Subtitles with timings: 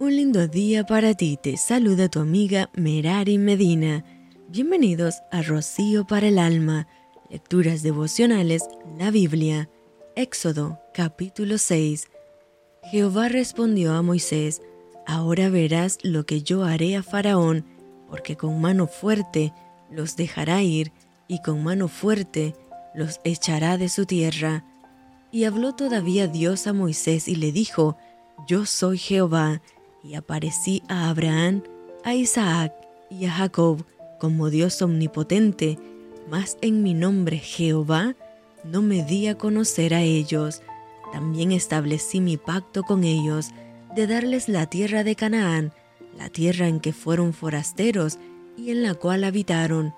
[0.00, 4.02] Un lindo día para ti, te saluda tu amiga Merari Medina.
[4.48, 6.88] Bienvenidos a Rocío para el Alma,
[7.28, 8.62] Lecturas Devocionales,
[8.98, 9.68] la Biblia.
[10.16, 12.08] Éxodo, capítulo 6.
[12.84, 14.62] Jehová respondió a Moisés,
[15.06, 17.66] Ahora verás lo que yo haré a Faraón,
[18.08, 19.52] porque con mano fuerte
[19.90, 20.92] los dejará ir,
[21.28, 22.54] y con mano fuerte
[22.94, 24.64] los echará de su tierra.
[25.30, 27.98] Y habló todavía Dios a Moisés y le dijo,
[28.48, 29.60] Yo soy Jehová,
[30.02, 31.62] y aparecí a Abraham,
[32.04, 32.72] a Isaac
[33.10, 33.84] y a Jacob
[34.18, 35.78] como Dios omnipotente,
[36.28, 38.14] mas en mi nombre Jehová
[38.64, 40.62] no me di a conocer a ellos.
[41.12, 43.50] También establecí mi pacto con ellos
[43.96, 45.72] de darles la tierra de Canaán,
[46.16, 48.18] la tierra en que fueron forasteros
[48.56, 49.94] y en la cual habitaron.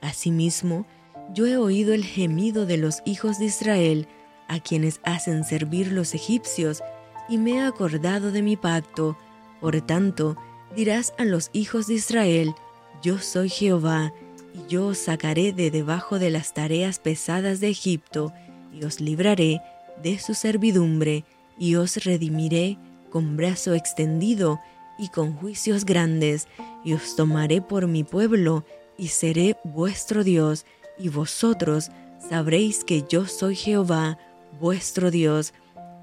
[0.00, 0.86] Asimismo,
[1.34, 4.06] yo he oído el gemido de los hijos de Israel,
[4.48, 6.82] a quienes hacen servir los egipcios,
[7.28, 9.16] y me he acordado de mi pacto,
[9.62, 10.36] por tanto,
[10.74, 12.52] dirás a los hijos de Israel,
[13.00, 14.12] yo soy Jehová,
[14.52, 18.32] y yo os sacaré de debajo de las tareas pesadas de Egipto,
[18.74, 19.60] y os libraré
[20.02, 21.24] de su servidumbre,
[21.56, 22.76] y os redimiré
[23.08, 24.58] con brazo extendido
[24.98, 26.48] y con juicios grandes,
[26.84, 28.64] y os tomaré por mi pueblo,
[28.98, 30.66] y seré vuestro Dios,
[30.98, 31.92] y vosotros
[32.28, 34.18] sabréis que yo soy Jehová,
[34.58, 35.54] vuestro Dios,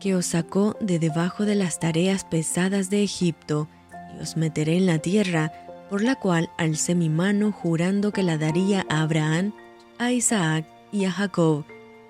[0.00, 3.68] que os sacó de debajo de las tareas pesadas de Egipto,
[4.16, 5.52] y os meteré en la tierra,
[5.90, 9.52] por la cual alcé mi mano jurando que la daría a Abraham,
[9.98, 11.64] a Isaac y a Jacob,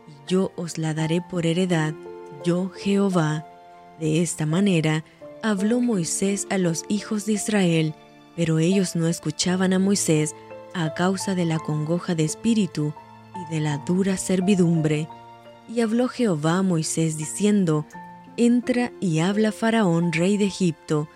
[0.09, 1.95] y yo os la daré por heredad,
[2.45, 3.47] yo Jehová.
[4.01, 5.05] De esta manera
[5.43, 7.95] habló Moisés a los hijos de Israel,
[8.37, 10.35] pero ellos no escuchaban a Moisés
[10.75, 12.93] a causa de la congoja de espíritu
[13.35, 15.09] y de la dura servidumbre.
[15.69, 17.87] Y habló Jehová a Moisés diciendo,
[18.37, 21.09] Entra y habla Faraón, rey de Egipto,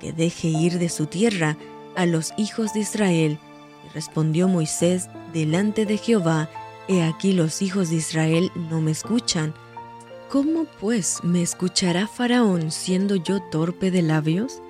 [0.00, 1.56] que deje ir de su tierra
[1.96, 3.38] a los hijos de Israel.
[3.86, 6.50] Y respondió Moisés delante de Jehová,
[6.86, 9.54] He aquí los hijos de Israel no me escuchan.
[10.30, 14.60] ¿Cómo pues me escuchará Faraón siendo yo torpe de labios?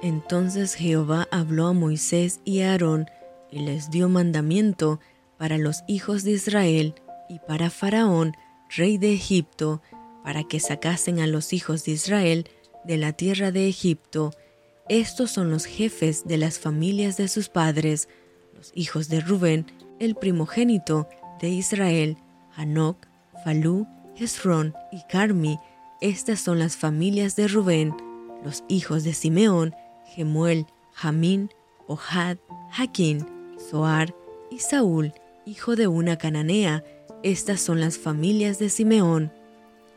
[0.00, 3.06] Entonces Jehová habló a Moisés y a Aarón
[3.50, 5.00] y les dio mandamiento
[5.36, 6.94] para los hijos de Israel
[7.28, 8.36] y para Faraón,
[8.76, 9.82] rey de Egipto,
[10.24, 12.48] para que sacasen a los hijos de Israel
[12.84, 14.30] de la tierra de Egipto.
[14.88, 18.08] Estos son los jefes de las familias de sus padres,
[18.54, 19.66] los hijos de Rubén,
[19.98, 21.08] el primogénito
[21.40, 22.16] de Israel,
[22.52, 23.06] Hanok,
[23.44, 23.86] Falú,
[24.16, 25.58] Hezrón y Carmi.
[26.00, 27.94] Estas son las familias de Rubén,
[28.44, 29.74] los hijos de Simeón,
[30.14, 31.50] Gemuel, Jamín,
[31.86, 32.38] Ohad,
[32.70, 33.26] Jaquín,
[33.58, 34.14] Zoar
[34.50, 35.12] y Saúl,
[35.46, 36.84] hijo de una cananea,
[37.22, 39.32] estas son las familias de Simeón.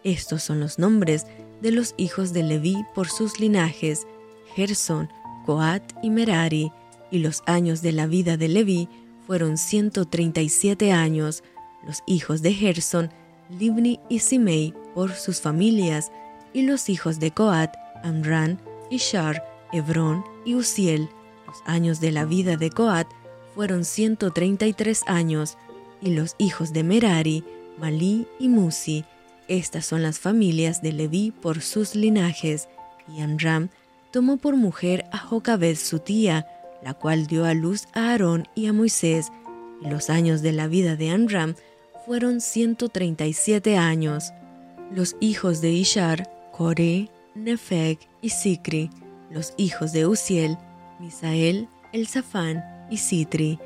[0.04, 1.28] Estos son los nombres
[1.62, 4.08] de los hijos de Leví por sus linajes,
[4.56, 5.10] Gerson,
[5.46, 6.72] Coat y Merari,
[7.12, 8.90] y los años de la vida de Leví
[9.28, 11.44] fueron 137 años.
[11.86, 13.12] Los hijos de Gerson,
[13.60, 16.12] Libni y Simei por sus familias,
[16.54, 18.60] y los hijos de Coat, Amran,
[18.90, 21.10] Ishar, Hebrón y Uziel.
[21.46, 23.08] Los años de la vida de Coat
[23.54, 25.58] fueron 133 años
[26.02, 27.44] y los hijos de Merari,
[27.80, 29.06] Malí y Musi.
[29.48, 32.68] Estas son las familias de Leví por sus linajes.
[33.08, 33.70] Y Amram
[34.12, 36.48] tomó por mujer a Jocabed su tía,
[36.84, 39.32] la cual dio a luz a Aarón y a Moisés.
[39.82, 41.56] Y los años de la vida de Amram
[42.06, 44.32] fueron 137 años.
[44.94, 48.90] Los hijos de Ishar, Coré, Nefeg y Sicri.
[49.30, 50.58] Los hijos de Uziel,
[51.00, 53.60] Misael, Elzafán y Sitri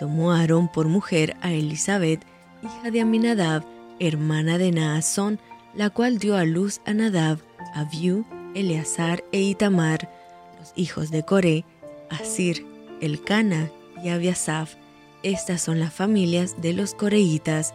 [0.00, 2.22] tomó Aarón por mujer a Elizabeth,
[2.62, 3.66] hija de Aminadab,
[3.98, 5.38] hermana de Naasón,
[5.74, 7.40] la cual dio a luz a Nadab,
[7.74, 8.24] Abiú,
[8.54, 10.10] Eleazar e Itamar,
[10.58, 11.66] los hijos de Coré,
[12.08, 12.66] Asir,
[13.02, 13.70] Elcana
[14.02, 14.76] y Abiasaf.
[15.22, 17.74] Estas son las familias de los coreitas.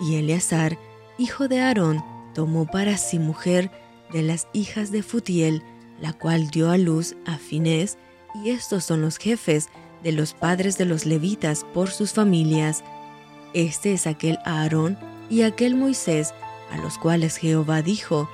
[0.00, 0.78] Y Eleazar,
[1.18, 3.72] hijo de Aarón, tomó para sí mujer
[4.12, 5.64] de las hijas de Futiel,
[6.00, 7.98] la cual dio a luz a Finés,
[8.36, 9.68] y estos son los jefes
[10.02, 12.84] de los padres de los levitas por sus familias.
[13.54, 14.98] Este es aquel Aarón
[15.30, 16.34] y aquel Moisés,
[16.70, 18.28] a los cuales Jehová dijo,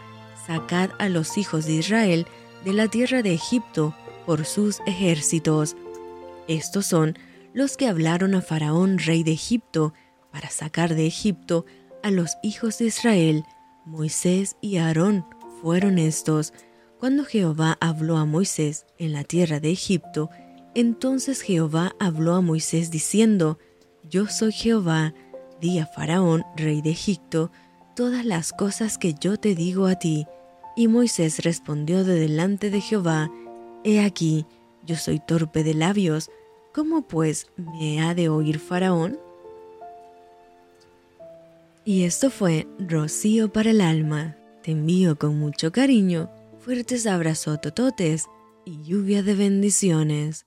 [0.46, 2.26] Sacad a los hijos de Israel
[2.64, 3.94] de la tierra de Egipto
[4.26, 5.76] por sus ejércitos.
[6.48, 7.16] Estos son
[7.54, 9.92] los que hablaron a Faraón, rey de Egipto,
[10.30, 11.66] para sacar de Egipto
[12.02, 13.44] a los hijos de Israel.
[13.84, 15.26] Moisés y Aarón
[15.60, 16.52] fueron estos.
[16.98, 20.30] Cuando Jehová habló a Moisés en la tierra de Egipto,
[20.74, 23.58] entonces Jehová habló a Moisés diciendo,
[24.08, 25.14] Yo soy Jehová,
[25.60, 27.50] di a Faraón, rey de Egipto,
[27.94, 30.26] todas las cosas que yo te digo a ti.
[30.76, 33.30] Y Moisés respondió de delante de Jehová,
[33.84, 34.46] He aquí,
[34.86, 36.30] yo soy torpe de labios,
[36.72, 39.18] ¿cómo pues me ha de oír Faraón?
[41.84, 44.36] Y esto fue Rocío para el alma.
[44.62, 46.30] Te envío con mucho cariño,
[46.60, 48.28] fuertes abrazos tototes
[48.64, 50.46] y lluvia de bendiciones.